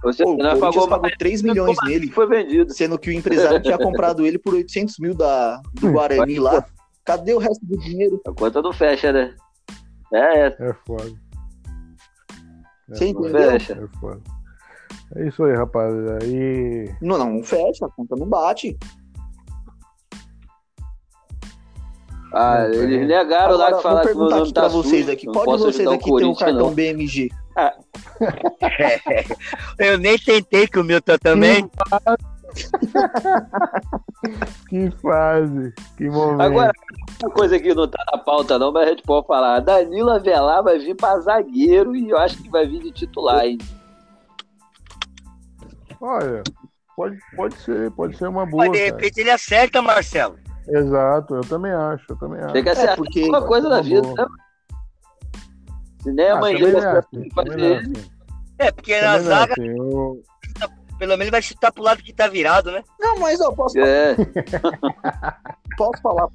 [0.03, 2.71] Você pô, o não Corinthians pagou pagou mais 3 milhões nele, foi vendido.
[2.73, 6.63] sendo que o empresário tinha comprado ele por 800 mil da, do Guarani lá.
[7.03, 8.19] Cadê o resto do dinheiro?
[8.27, 9.35] A conta não fecha, né?
[10.13, 11.11] É, é, É foda.
[12.91, 13.31] É Você entendeu?
[13.51, 13.73] fecha.
[13.73, 14.21] É foda.
[15.15, 16.19] É isso aí, rapaziada.
[16.23, 16.93] Aí.
[17.01, 18.77] Não, não, não fecha, a conta não bate.
[22.33, 24.61] Ah, Não, eles negaram lá Agora, que falaram vou que meu perguntar nome aqui tá
[24.61, 25.13] pra vocês sujo.
[25.13, 25.25] aqui.
[25.25, 26.73] Não Qual de posso vocês aqui tem um cartão não.
[26.73, 27.29] BMG?
[29.79, 31.69] Eu nem tentei que o Milton também.
[34.69, 35.73] Que fase.
[35.97, 36.41] Que momento.
[36.41, 36.71] Agora,
[37.21, 39.59] uma coisa que não tá na pauta não, mas a gente pode falar.
[39.59, 43.57] Danilo Avelar vai vir pra zagueiro e eu acho que vai vir de titular, hein?
[46.01, 46.43] Olha,
[46.95, 48.65] pode, pode ser, pode ser uma boa.
[48.65, 48.91] Mas de cara.
[48.91, 50.37] repente ele acerta, Marcelo.
[50.67, 52.53] Exato, eu também acho, eu também acho.
[52.53, 54.27] Tem que acertar porque- alguma coisa na Uma vida, boa.
[56.13, 56.29] Né?
[56.31, 57.75] A mãe dele é assim, fazer é ele.
[57.77, 57.93] assim.
[58.57, 60.21] É, porque na Também é zaga, assim, eu-
[60.97, 62.81] pelo menos vai chutar pro lado que tá virado, né?
[62.99, 64.15] Não, mas ó, posso, É,
[65.77, 66.27] posso falar.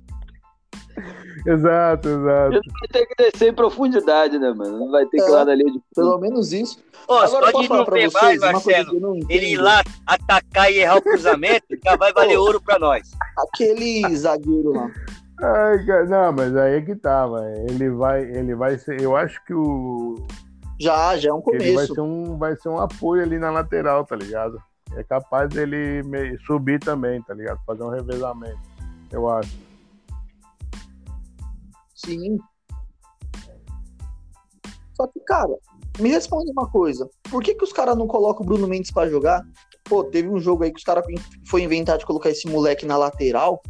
[1.46, 2.52] Exato, exato.
[2.52, 4.78] ele vai ter que descer em profundidade, né, mano?
[4.80, 5.30] Não vai ter que ir É.
[5.30, 6.78] lá na linha de Pelo menos isso.
[7.09, 9.83] Ô, Agora só eu posso de falar não vocês mais, Marcelo, eu ele ir lá
[10.06, 13.11] atacar e errar o cruzamento, já vai valer ouro pra nós.
[13.38, 14.90] Aquele zagueiro lá.
[15.42, 17.66] Ai, cara, não, mas aí é que tá, velho.
[17.70, 19.00] Ele vai, ele vai ser.
[19.00, 20.16] Eu acho que o.
[20.79, 21.94] Já, já é um que ele vai começo.
[21.94, 24.61] ser um, vai ser um apoio ali na lateral, tá ligado?
[24.94, 26.03] É capaz dele
[26.46, 27.61] subir também, tá ligado?
[27.66, 28.59] Fazer um revezamento,
[29.12, 29.57] eu acho.
[31.94, 32.38] Sim.
[34.94, 35.55] Só que, cara,
[35.98, 37.09] me responde uma coisa.
[37.31, 39.42] Por que, que os caras não colocam o Bruno Mendes pra jogar?
[39.85, 41.05] Pô, teve um jogo aí que os caras
[41.46, 43.62] foi inventar de colocar esse moleque na lateral.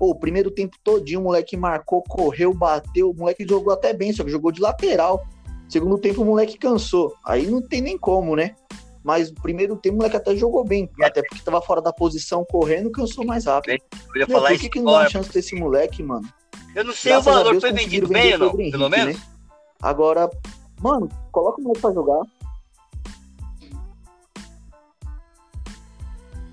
[0.00, 3.10] Pô, o primeiro tempo todinho o moleque marcou, correu, bateu.
[3.10, 5.26] O moleque jogou até bem, só que jogou de lateral.
[5.68, 7.14] Segundo tempo o moleque cansou.
[7.22, 8.56] Aí não tem nem como, né?
[9.04, 10.90] Mas o primeiro tempo o moleque até jogou bem.
[11.02, 13.78] Até porque tava fora da posição, correndo, cansou mais rápido.
[14.14, 16.26] Eu ia Meu, falar por isso que, que não dá chance desse moleque, mano?
[16.74, 18.56] Eu não sei Graças o valor, Deus, foi vendido bem ou não?
[18.56, 19.16] Pedro Pelo Henrique, menos?
[19.20, 19.26] né?
[19.82, 20.30] Agora,
[20.80, 22.22] mano, coloca o moleque pra jogar.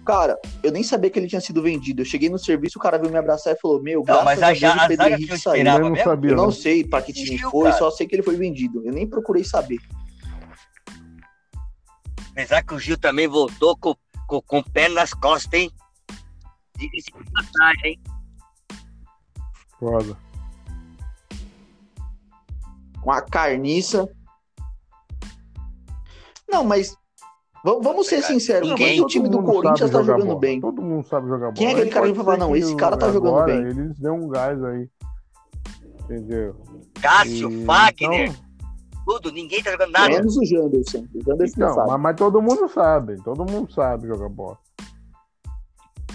[0.07, 2.01] Cara, eu nem sabia que ele tinha sido vendido.
[2.01, 4.41] Eu cheguei no serviço, o cara veio me abraçar e falou: Meu, Não, graças mas
[4.41, 5.65] a a, Deus já- o a Pedro Henrique eu saiu.
[5.67, 6.03] Eu não mesmo.
[6.09, 6.31] sabia.
[6.31, 7.77] Eu não sei pra que time foi, cara?
[7.77, 8.81] só sei que ele foi vendido.
[8.85, 9.79] Eu nem procurei saber.
[12.31, 13.95] Apesar que o Gil também voltou com,
[14.27, 15.71] com, com o pé nas costas, hein?
[16.77, 17.99] Diga-se de passagem, hein?
[19.79, 20.17] Foda.
[23.01, 24.07] Com a carniça.
[26.49, 26.95] Não, mas
[27.63, 28.69] vamos ser sinceros.
[28.69, 30.39] Ninguém- o time do Corinthians tá jogando bola.
[30.39, 30.59] bem?
[30.61, 31.53] Todo mundo sabe jogar bola.
[31.53, 33.67] Quem é aquele cara que vai falar, não, esse cara tá jogando agora bem.
[33.67, 34.89] Eles deu um gás aí.
[36.03, 36.55] Entendeu?
[37.01, 38.35] Cássio, E- Fagner, então-
[39.05, 40.09] tudo, ninguém tá jogando nada.
[40.09, 41.05] Menos o Janderson.
[41.13, 41.89] O Janderson Não, sabe.
[41.91, 43.21] mas, mas todo mundo sabe.
[43.23, 44.57] Todo mundo sabe jogar bola.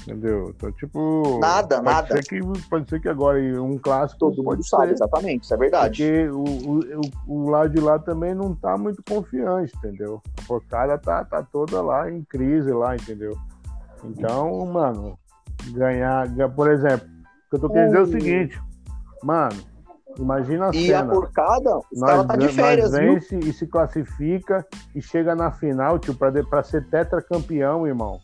[0.02, 0.50] Entendeu?
[0.56, 1.38] Então, tipo.
[1.40, 2.08] Nada, pode nada.
[2.08, 4.92] Ser que, pode ser que agora um clássico Todo mundo sabe, ser.
[4.94, 5.44] exatamente.
[5.44, 6.02] Isso é verdade.
[6.02, 10.20] Porque o, o, o, lado de lá também não tá muito confiante, entendeu?
[10.42, 13.36] A porcada tá, tá toda lá em crise lá, entendeu?
[14.04, 15.16] Então, mano,
[15.70, 18.60] ganhar, ga- por exemplo, o que eu tô querendo dizer é o seguinte,
[19.22, 19.56] mano,
[20.18, 21.12] imagina a E a cena.
[21.12, 23.14] porcada, os Nós, tá de férias, nós viu?
[23.14, 28.18] vence e se classifica e chega na final, tio, pra, de- pra ser tetracampeão, irmão.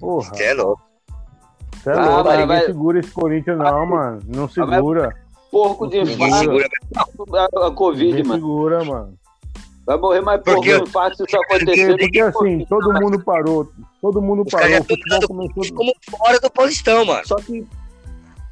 [0.00, 0.82] Porra, Você é louco.
[1.82, 4.20] cê é Ah, louco, vai- ninguém vai- segura esse Corinthians, não, mano.
[4.26, 5.14] Não segura.
[5.50, 6.68] porco de infarto, segura.
[7.54, 8.40] a, a Covid, Ninguém mano.
[8.40, 9.14] segura, mano.
[9.86, 11.96] Vai morrer mais porco Porque- de infarto se isso acontecer.
[11.98, 13.68] porque assim, todo mundo parou.
[14.00, 14.78] Todo mundo Os parou.
[14.80, 15.76] O futebol começou.
[15.76, 17.26] como fora do Paulistão, mano.
[17.26, 17.66] Só que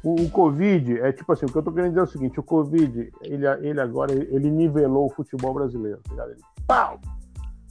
[0.01, 2.39] O, o Covid, é tipo assim, o que eu tô querendo dizer é o seguinte,
[2.39, 6.31] o Covid, ele, ele agora, ele nivelou o futebol brasileiro, tá ligado?
[6.31, 6.99] Ele, pau!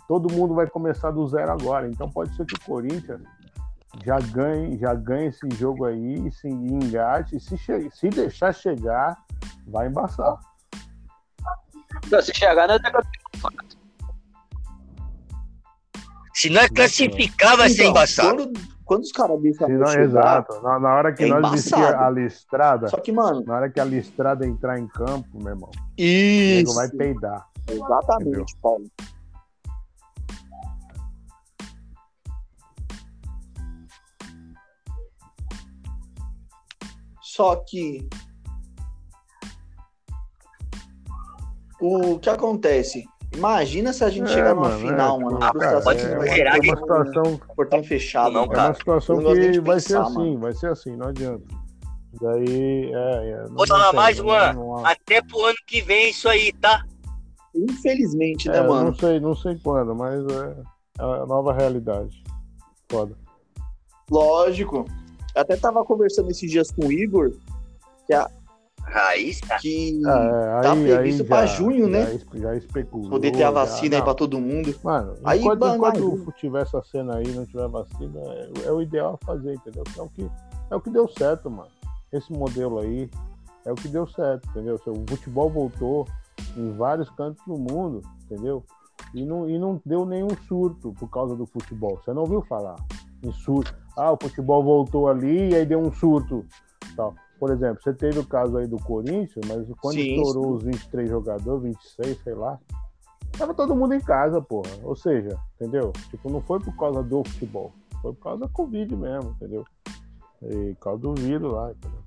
[0.07, 1.89] todo mundo vai começar do zero agora.
[1.89, 3.21] Então pode ser que o Corinthians
[4.05, 9.17] já ganhe, já ganhe esse jogo aí, se engate, se, che se deixar chegar,
[9.67, 10.39] vai embaçar.
[12.07, 12.81] Então, se chegar, nós
[16.35, 18.37] Se nós classificar, vai ser Então, embaçado.
[18.37, 20.63] Quando, quando os caras deixam Se não- chegar, exato.
[20.63, 23.81] Na, na hora que é nós vestir a listrada, Só que, mano, na hora que
[23.81, 26.75] a listrada entrar em campo, meu irmão, o nego isso.
[26.75, 27.47] vai peidar.
[27.69, 28.45] Exatamente, Entendeu?
[28.63, 28.85] Paulo.
[37.39, 38.05] Só que
[41.81, 43.05] o que acontece?
[43.33, 45.39] Imagina se a gente É, chegar numa mano, final, é, mano.
[45.39, 48.33] cara, A frustração pode que é, vai uma, é situação, portão fechado.
[48.33, 48.69] Não, é cara.
[48.71, 50.39] uma situação que vai ser assim, mano.
[50.41, 51.45] vai ser assim, não adianta.
[52.21, 56.85] Daí, é, é, Vou falar mais, não- Até pro ano que vem isso aí, tá?
[57.55, 58.87] Infelizmente, é, né, mano?
[58.87, 60.57] Não sei, não sei quando, mas é
[60.99, 62.21] a nova realidade.
[62.91, 63.17] Foda.
[64.11, 64.87] Lógico.
[65.39, 67.33] Eu até tava conversando esses dias com o Igor
[68.83, 69.61] Raiz, cara.
[69.61, 72.07] que É, Tá aí, previsto aí pra já- junho, né?
[72.07, 73.11] Já, es- já especulou.
[73.11, 74.75] poder ter a já- vacina aí não, pra todo mundo.
[74.83, 78.73] Mano, Aí, enquanto, mano, enquanto aí- tiver essa cena aí não tiver vacina, é, é
[78.73, 79.85] o ideal a fazer, entendeu?
[79.97, 80.29] É o, que,
[80.71, 81.69] é o que deu certo, mano.
[82.13, 83.09] Esse modelo aí
[83.65, 84.75] é o que deu certo, entendeu?
[84.87, 86.09] O futebol voltou
[86.57, 88.65] em vários cantos do mundo, entendeu?
[89.15, 92.01] E não, e não deu nenhum surto por causa do futebol.
[92.03, 92.75] Você não ouviu falar
[93.23, 93.73] em surto.
[93.99, 96.47] Ah, o futebol voltou ali e aí deu um surto.
[96.97, 97.15] Tal.
[97.39, 101.09] Por exemplo, você teve o caso aí do Corinthians, mas quando Sim, estourou os 23
[101.09, 102.59] jogadores, 26, sei lá,
[103.37, 104.71] tava todo mundo em casa, porra.
[104.85, 105.93] Ou seja, entendeu?
[106.11, 107.73] Tipo, não foi por causa do futebol.
[108.01, 109.65] Foi por causa da Covid mesmo, entendeu?
[110.43, 111.99] E por causa do vírus lá, entendeu?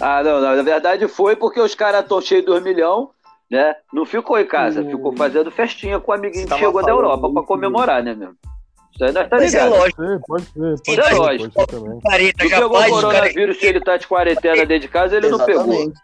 [0.00, 3.10] Ah, não, não, na verdade foi porque os caras estão cheios dos milhão,
[3.50, 3.74] né?
[3.92, 4.90] Não ficou em casa, Hum.
[4.90, 8.34] ficou fazendo festinha com o amiguinho que chegou da Europa pra isso, comemorar, né, meu?
[8.96, 11.38] Isso aí nós tá Mas é lógico, Pode ser, pode ser, pode Sim, ser, é
[11.38, 12.00] pode ser também.
[12.00, 15.28] careta Não já pegou o coronavírus se ele tá de quarentena dentro de casa, ele
[15.28, 15.62] não pegou.
[15.64, 16.00] Exatamente.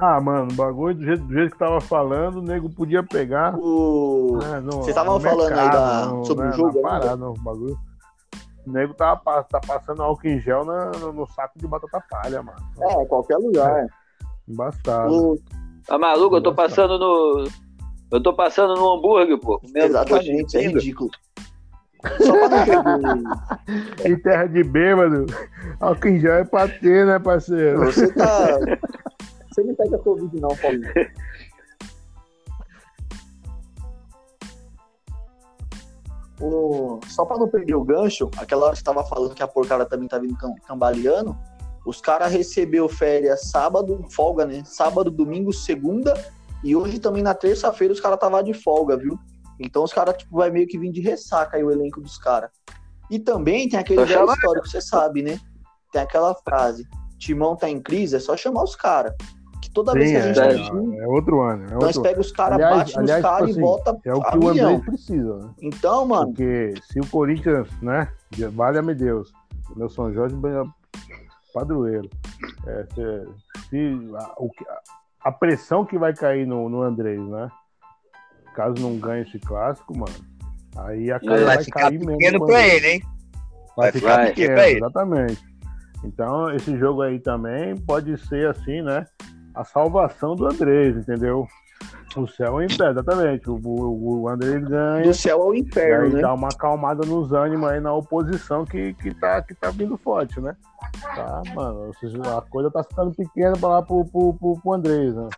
[0.00, 3.54] Ah, mano, o bagulho do jeito, do jeito que tava falando, o nego podia pegar.
[3.58, 4.38] O...
[4.42, 6.82] né, no- Vocês estavam falando aí da- no- sobre o né, jogo, Na né?
[6.82, 7.78] parada, no bagulho.
[8.66, 12.42] O nego tava, tá passando álcool em gel na- no, no saco de batata palha,
[12.42, 12.58] mano.
[12.80, 13.86] É, qualquer lugar.
[14.48, 15.12] Embastado.
[15.12, 15.38] O-
[15.86, 16.36] Tá maluco?
[16.36, 17.44] Eu tô passando no.
[18.14, 19.58] Eu tô passando no hambúrguer, pô.
[19.58, 21.10] comendo Exatamente, é ridículo.
[22.20, 24.06] Só pra não perder.
[24.08, 25.26] Em terra de bêbado,
[25.80, 27.80] álcool em gel é pra ter, né, parceiro?
[27.86, 28.56] Você tá.
[29.50, 30.92] Você não pega Covid, não, Paulinho.
[36.40, 37.00] O...
[37.08, 39.84] Só pra não perder o gancho, aquela hora que você tava falando que a porcada
[39.86, 41.36] também tá vindo cam- cambaleando,
[41.84, 44.62] os caras recebeu férias sábado, folga, né?
[44.64, 46.14] Sábado, domingo, segunda,
[46.64, 49.18] e hoje também na terça-feira os caras tava de folga, viu?
[49.60, 52.50] Então os caras, tipo, vai meio que vir de ressaca aí o elenco dos caras.
[53.10, 55.38] E também tem aquele velho histórico, você sabe, né?
[55.92, 59.14] Tem aquela frase, Timão tá em crise, é só chamar os caras.
[59.62, 61.66] Que toda vez que a gente é, é, é, é outro ano.
[61.66, 62.02] É nós outro...
[62.02, 64.38] pega os caras, Aliás- bate nos tipo caras assim, e volta É o a que
[64.38, 64.48] o.
[64.48, 65.50] André precisa, né?
[65.62, 68.10] Então, mano, Porque se o Corinthians, né?
[68.52, 69.32] Valha-me Deus,
[69.76, 70.52] meu São Jorge bem
[71.52, 72.10] padroeiro.
[72.66, 74.64] É, se, se a, o que-
[75.24, 77.48] a pressão que vai cair no, no Andrés, né?
[78.54, 80.14] Caso não ganhe esse clássico, mano,
[80.76, 82.18] aí a casa Vai vai, ficar cair mesmo.
[82.18, 83.02] pequeno pro pra ele, hein?
[83.76, 84.78] Vai Vai ficar ficar pequeno, pequeno pra ele.
[84.78, 85.42] exatamente.
[86.04, 89.06] Então, esse jogo aí também pode ser assim, né?
[89.54, 91.46] A salvação do Andrés, entendeu?
[92.16, 93.50] O céu é em pé, exatamente.
[93.50, 95.02] O, o, o Andrés ganha.
[95.04, 96.20] do céu ao E inferno, aí né?
[96.22, 100.40] dá uma acalmada nos ânimos aí na oposição que, que, tá, que tá vindo forte,
[100.40, 100.54] né?
[101.02, 101.90] Tá, mano,
[102.36, 105.28] a coisa tá ficando pequena pra lá pro, pro, pro, pro Andrés, né?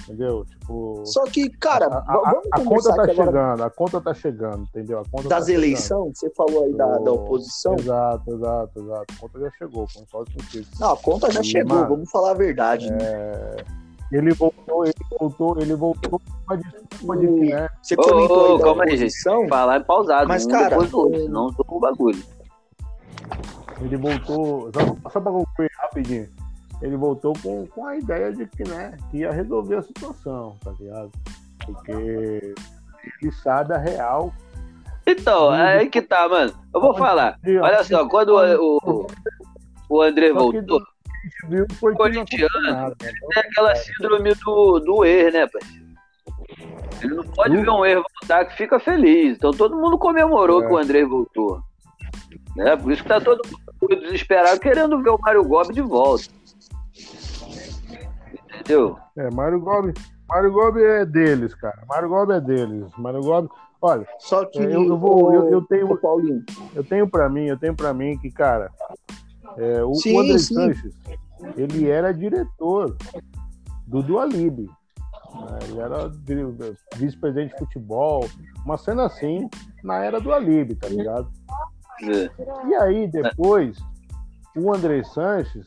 [0.00, 0.44] Entendeu?
[0.44, 1.02] Tipo.
[1.06, 4.62] Só que, cara, a, a- a conta tá aqui agora chegando, a conta tá chegando,
[4.64, 4.98] entendeu?
[4.98, 5.62] A conta das tá chegando.
[5.64, 7.74] eleições, você falou aí da, da oposição.
[7.78, 9.04] Exato, exato, exato.
[9.16, 10.66] A conta já chegou, concordo contigo.
[10.78, 12.90] Não, a conta já E, chegou, mano, vamos falar a verdade.
[12.90, 12.98] né?
[14.12, 17.68] É, Ele voltou, ele voltou, ele voltou com uma desculpa de que, né?
[17.82, 19.48] Você Ô, comentou aí da calma aí, gente.
[19.48, 22.22] Falar em pausado, Mas, um cara, depois do outro, o- senão eu tô o bagulho.
[23.80, 26.28] Ele voltou, só, só pra concluir rapidinho,
[26.80, 30.72] ele voltou com, com a ideia de que, né, que ia resolver a situação, tá
[30.78, 31.10] ligado?
[31.66, 34.32] Porque ele sabe a real.
[35.06, 36.52] Então, é aí que tá, mano.
[36.72, 37.38] Eu vou falar.
[37.62, 39.06] Olha só, quando o, o,
[39.88, 40.80] o André voltou,
[41.24, 42.92] gente viu foi Corintiano, né?
[42.98, 45.84] Tem aquela síndrome do, do erro, né, parceiro?
[47.02, 49.36] Ele não pode ver um erro voltar que fica feliz.
[49.36, 50.66] Então todo mundo comemorou É.
[50.66, 51.60] que o André voltou.
[52.56, 52.76] Né?
[52.76, 53.40] Por isso que tá todo
[53.82, 56.24] mundo desesperado querendo ver o Mário Gomes de volta.
[58.60, 58.96] Entendeu?
[59.16, 59.94] É, Mário Gomes,
[60.28, 61.82] Mário Gobi é deles, cara.
[61.88, 62.90] Mário Gobi é deles.
[62.96, 63.48] Mário Gobi.
[63.82, 66.42] Olha, Só que É, eu- eu vou- eu- eu tenho- Paulinho.
[66.74, 68.70] eu tenho pra mim, eu tenho para mim que, cara,
[69.58, 70.54] é, o, Sim, o André sim.
[70.54, 70.94] Sanches,
[71.56, 72.96] ele era diretor
[73.86, 74.60] do Dualib.
[74.60, 75.58] né?
[75.68, 76.10] Ele era
[76.96, 78.28] vice-presidente de futebol,
[78.64, 79.48] uma cena assim,
[79.82, 81.28] na era do Alib, tá ligado?
[82.02, 82.30] É.
[82.68, 83.76] E aí, depois,
[84.56, 85.66] o André Sanches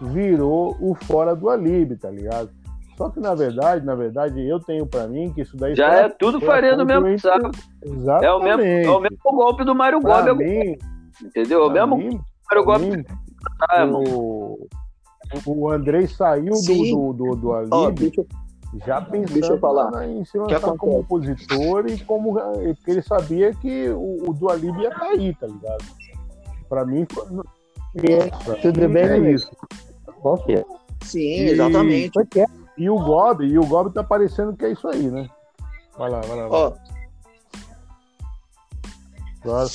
[0.00, 2.50] virou o fora do Alib, tá ligado?
[2.96, 6.08] Só que, na verdade, na verdade, eu tenho pra mim que isso daí Já é
[6.10, 7.50] tudo foi farinha do mesmo saco.
[7.82, 8.24] Exatamente.
[8.26, 10.00] É o mesmo, é o mesmo golpe do Mário
[10.36, 10.76] mim,
[11.22, 11.64] entendeu?
[11.64, 12.20] O pra mesmo mim,
[12.50, 12.96] Mário pra Gobi.
[12.96, 13.04] mim,
[13.68, 14.02] Ah, irmão.
[14.04, 14.68] o,
[15.46, 16.90] o Andrei saiu do, Sim.
[16.94, 18.24] do, do, do Alib Ó, deixa
[18.86, 20.08] já pensando deixa eu falar.
[20.08, 21.00] em se que lançar como acontece?
[21.00, 25.84] opositor e como porque ele sabia que o, o do Alib ia cair, tá ligado?
[26.68, 27.26] Pra mim, foi-
[28.44, 29.42] pra Tudo mim bem, é Luiz?
[29.42, 29.50] isso.
[30.46, 30.64] Que é?
[31.02, 32.12] Sim, E- exatamente.
[32.36, 32.46] É?
[32.78, 35.28] E o Gob, e o Gob tá parecendo que é isso aí, né?
[35.98, 36.48] Vai lá, vai lá.
[36.48, 36.60] Vai.
[36.60, 36.72] Ó,
[39.42, 39.68] Agora,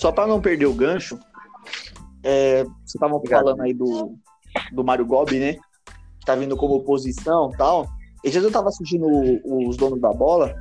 [0.00, 1.18] só pra não perder o gancho,
[2.22, 4.16] é, vocês estavam falando aí do,
[4.72, 5.54] do Mário Gobi, né?
[6.18, 7.86] Que tá vindo como oposição e tal.
[8.24, 10.54] Esses dias eu tava assistindo o- os donos da bola,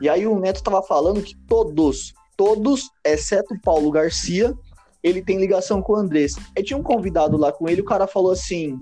[0.00, 4.54] e aí o Neto tava falando que todos, todos, exceto o Paulo Garcia,
[5.02, 6.36] ele tem ligação com o Andrés.
[6.54, 8.78] Aí tinha um convidado lá com ele, o cara falou assim: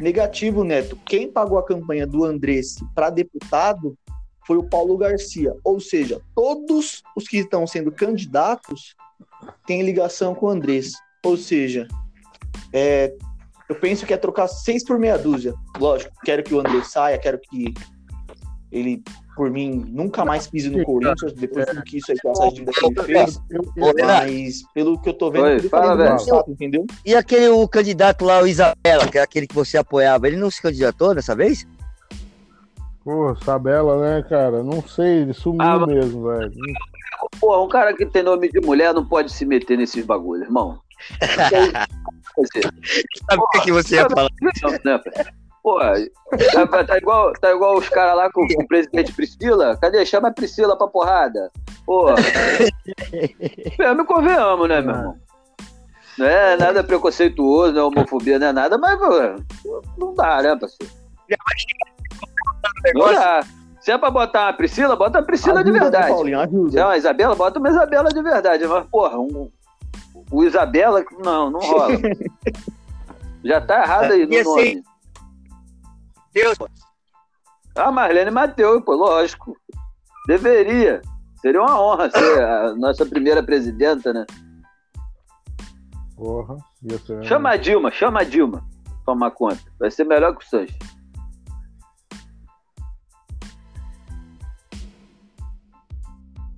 [0.00, 3.94] negativo, Neto, quem pagou a campanha do Andrés para deputado
[4.46, 5.54] foi o Paulo Garcia.
[5.62, 8.94] Ou seja, todos os que estão sendo candidatos
[9.66, 10.92] têm ligação com o Andrés.
[11.24, 11.86] Ou seja,
[12.72, 13.12] é,
[13.68, 15.54] eu penso que é trocar seis por meia dúzia.
[15.78, 17.74] Lógico, quero que o Andrés saia, quero que
[18.70, 19.02] ele,
[19.34, 22.84] por mim, nunca mais pise no Corinthians, depois do que isso aí, essa dívida que
[22.86, 23.40] ele fez.
[24.04, 26.12] Mas, pelo que eu tô vendo, Oi, ele fala, tá velho.
[26.14, 26.86] indo chato, entendeu?
[27.04, 30.50] E aquele o candidato lá, o Isabela, que é aquele que você apoiava, ele não
[30.50, 31.66] se candidatou dessa vez?
[33.02, 34.62] Pô, Sabela, né, cara?
[34.62, 36.52] Não sei, ele sumiu Ah, mesmo, velho.
[37.40, 40.80] Porra, um cara que tem nome de mulher não pode se meter nesses bagulhos, irmão.
[43.28, 44.28] Sabe o que, você ia falar?
[44.84, 45.00] Não?
[45.62, 45.94] Porra,
[46.52, 49.76] tá, tá igual, tá igual os caras lá com, com o presidente Priscila.
[49.76, 50.04] Cadê?
[50.06, 51.50] Chama a Priscila pra porrada.
[51.84, 52.14] Porra.
[53.78, 55.18] É, me convenhamos, né, meu irmão?
[56.18, 60.56] Não é nada preconceituoso, não é homofobia, não é nada, mas pô, não dá, né,
[60.56, 60.92] parceiro?
[62.94, 63.44] Não dá.
[63.88, 66.08] Se é pra botar uma Priscila, bota a Priscila de Ajuda, né, verdade.
[66.12, 66.84] Paulinho, Se é ajuda.
[66.84, 68.66] uma Isabela, bota uma Isabela de verdade.
[68.66, 69.50] Mas, porra, um,
[70.30, 71.94] o Isabela, não, não rola.
[73.42, 74.82] Já tá errado aí no Ia ser- nome.
[76.34, 76.58] Deus,
[77.74, 79.56] Ah, Marlene Mateus, pô, lógico.
[80.26, 81.00] Deveria.
[81.40, 84.26] Seria uma honra ser a nossa primeira presidenta, né?
[86.14, 87.24] Porra, ia ser.
[87.24, 88.62] Chama a Dilma, chama a Dilma.
[89.06, 89.62] Tomar conta.
[89.80, 90.76] Vai ser melhor que o Sanches.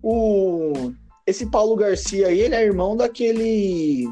[0.03, 0.93] O...
[1.27, 4.09] Esse Paulo Garcia aí, ele é irmão daquele.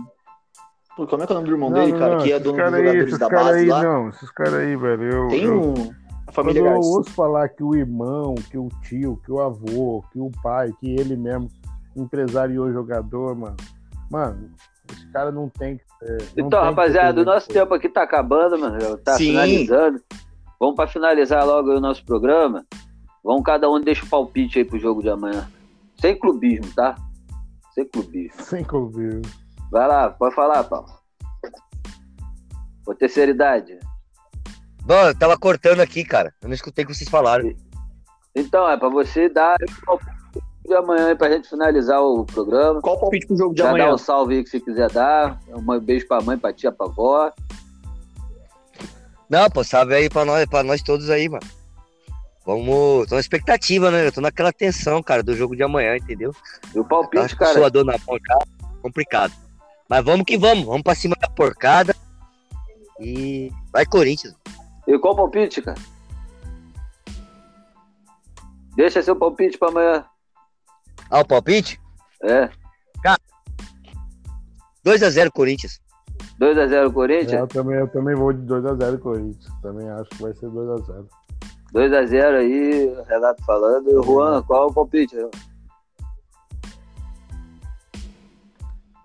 [0.97, 2.17] Pô, como é que é o nome do irmão Não, dele, não, cara?
[2.17, 3.83] não, que é dono dos cara aí, jogadores esses da cara base aí, lá.
[3.83, 5.03] Não, esses caras aí, velho.
[5.05, 5.73] Eu, Tem eu- um.
[5.73, 6.91] A Quando família eu Garcia.
[6.93, 10.91] ouço falar que o irmão, que o tio, que o avô, que o pai, que
[10.91, 11.49] ele mesmo
[11.97, 13.57] empresariou jogador, mano.
[14.11, 14.51] Mano,
[14.93, 16.19] esse cara não tem que ser.
[16.37, 17.61] não Então, tem que rapaziada, o nosso coisa.
[17.63, 18.99] tempo aqui tá acabando, mano.
[18.99, 19.29] Tá Sim.
[19.31, 20.01] finalizando.
[20.61, 22.65] Vamos pra finalizar logo o nosso programa.
[23.25, 25.49] Vamos cada um deixa o palpite aí pro jogo de amanhã.
[26.01, 26.95] Sem clubismo, tá?
[27.75, 28.43] Sem clubismo.
[28.45, 29.23] Sem clubismo.
[29.71, 30.89] Vai lá, pode falar, Paulo.
[32.85, 33.79] Por terceira idade.
[34.83, 36.33] Bom, eu tava cortando aqui, cara.
[36.41, 37.53] Eu não escutei o que vocês falaram.
[38.35, 40.17] Então, é pra você dar o palpite
[40.65, 42.81] de amanhã aí pra gente finalizar o programa.
[42.81, 43.93] Qual o palpite pro jogo de Já dá amanhã?
[43.93, 45.39] um salve aí que você quiser dar.
[45.49, 47.31] Um beijo pra mãe, pra tia, pra avó.
[49.29, 51.47] Não, pô, salve aí pra nós, pra nós todos aí, mano.
[52.49, 53.07] Vamos.
[53.07, 54.07] Tô na expectativa, né?
[54.07, 56.35] Eu tô naquela tensão, cara, do jogo de amanhã, entendeu?
[56.75, 57.53] E o palpite, o cara.
[57.53, 58.39] suador na mão já,
[58.81, 59.35] complicado.
[59.87, 61.95] Mas vamos que vamos, vamos pra cima da porcada.
[62.99, 64.35] E vai Corinthians.
[64.87, 65.79] E qual o palpite, cara?
[68.75, 70.07] Deixa seu palpite pra amanhã.
[71.11, 71.79] Ah, o palpite?
[72.23, 72.49] É.
[74.87, 75.83] 2x0 Corinthians.
[76.41, 77.49] 2x0 É, eu, Corinthians.
[77.49, 79.53] também, eu também vou de 2x0 Corinthians.
[79.61, 81.07] Também acho que vai ser 2x0.
[81.73, 83.91] 2x0 aí, Renato falando.
[83.91, 85.17] E o Juan, qual é o palpite?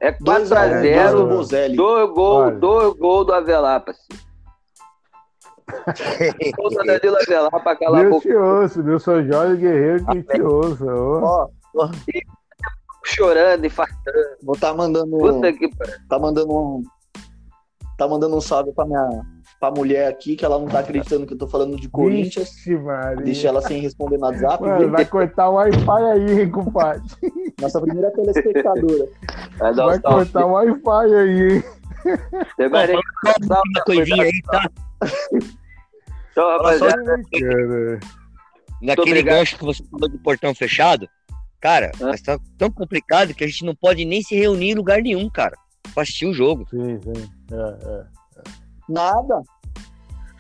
[0.01, 1.27] É 2 a 1 do 4x0.
[1.29, 1.75] Bozelli.
[1.77, 2.55] Dois gol, Olha.
[2.57, 4.23] dois gol do Avelar, parceiro.
[6.57, 8.27] Gol do Danilo Avelar pra calar a Deus boca.
[8.29, 10.85] te ouço, meu São Jorge Guerreiro que te ouça.
[10.85, 11.47] Ó,
[13.05, 14.17] Chorando, infartando.
[14.43, 15.17] vou tá mandando.
[15.17, 15.95] Puta que pariu.
[16.09, 16.83] Tá mandando um.
[17.97, 19.25] Tá mandando um salve pra minha,
[19.63, 22.49] pra mulher aqui, que ela não tá acreditando que eu tô falando de Corinthians.
[22.49, 23.23] Vixe, Maria.
[23.23, 24.61] Deixa ela sem responder no WhatsApp.
[24.61, 27.03] Mano, vai cortar o Wi-Fi aí, hein, compadre.
[27.61, 29.07] Nossa primeira telespectadora.
[29.57, 31.63] Vai dar Vai um cortar o Wi-Fi aí, hein.
[32.57, 34.69] Dar um salve, Uma coisinha aí, tá?
[36.31, 37.19] Então, rapaziada.
[38.81, 41.07] Naquele gancho que você falou do portão fechado,
[41.61, 42.09] cara, Hã?
[42.09, 45.29] mas tá tão complicado que a gente não pode nem se reunir em lugar nenhum,
[45.29, 45.55] cara,
[45.93, 46.67] pra assistir o jogo.
[46.69, 47.29] Sim, sim.
[47.49, 48.23] É, é.
[48.89, 49.41] Nada.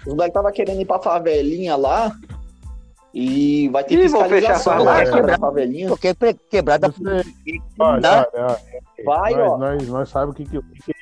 [0.05, 2.11] Os moleques tava querendo ir pra favelinha lá.
[3.13, 5.87] E vai ter Ih, vão fechar a fiscalização lá, da favelinha.
[5.87, 6.91] Porque pre- quebrada
[7.79, 8.57] olha, olha,
[9.05, 9.57] Vai, nós, ó.
[9.57, 10.95] Nós, nós sabemos o que, que, que que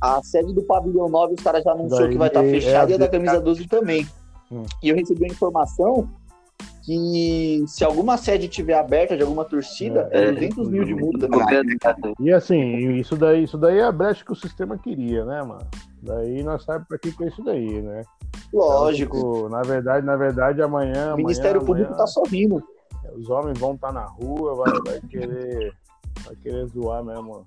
[0.00, 2.90] A sede do Pavilhão 9, os caras já anunciou Daí que vai estar é fechada
[2.90, 4.08] e a da camisa 12 também.
[4.50, 4.64] Hum.
[4.82, 6.08] E eu recebi a informação
[6.82, 10.32] que se alguma sede tiver aberta de alguma torcida, é, É.
[10.32, 11.28] 200 mil de multa.
[12.18, 15.66] E assim, isso daí, isso daí é a brecha que o sistema queria, né, mano?
[16.02, 18.02] Daí nós sabemos pra que que é isso daí, né?
[18.52, 19.16] Lógico.
[19.16, 21.14] Tipo, na verdade, na verdade, amanhã.
[21.14, 22.62] O Ministério amanhã, Público amanhã, tá sorrindo.
[23.16, 25.72] Os homens vão estar na rua, vai, vai querer.
[26.24, 27.42] Vai querer zoar mesmo.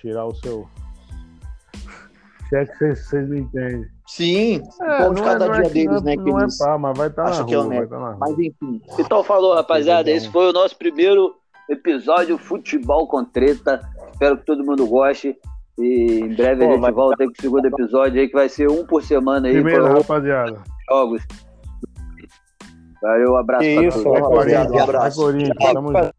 [0.00, 0.66] Tirar o seu.
[2.48, 3.86] Se é que vocês, não entendem.
[4.06, 6.16] Sim, o pão de cada dia que- deles, não, né?
[6.16, 7.92] Que Não é eles pá, mas vai estar na acham que é rua, vai honesto.
[7.94, 8.16] estar na rua.
[8.20, 10.10] Mas enfim, Então falou, rapaziada.
[10.10, 11.34] Esse foi o nosso primeiro
[11.68, 13.80] episódio Futebol com Treta.
[14.12, 15.36] Espero que todo mundo goste.
[15.78, 18.34] E em breve a Pô, gente vai- volta aí com o segundo episódio aí, que
[18.34, 20.56] vai ser um por semana aí Primeiro, rapaziada.
[20.88, 21.22] jogos.
[23.02, 24.20] Valeu, um abraço Que pra isso, todos.
[24.20, 24.68] rapaziada.
[24.70, 25.20] Um Vai, abraço.
[25.20, 26.14] Corinthians, tamo junto.